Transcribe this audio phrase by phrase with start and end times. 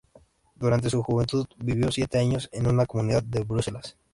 [0.55, 3.97] Durante su juventud vivió durante siete años en una comunidad en Bruselas.